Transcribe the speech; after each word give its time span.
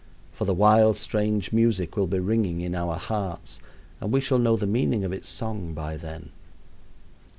For 0.33 0.45
the 0.45 0.53
wild, 0.55 0.97
strange 0.97 1.53
music 1.53 1.95
will 1.95 2.07
be 2.07 2.17
ringing 2.17 2.61
in 2.61 2.73
our 2.73 2.95
hearts, 2.97 3.59
and 3.99 4.11
we 4.11 4.19
shall 4.19 4.39
know 4.39 4.55
the 4.57 4.65
meaning 4.65 5.03
of 5.03 5.13
its 5.13 5.29
song 5.29 5.75
by 5.75 5.95
then. 5.95 6.31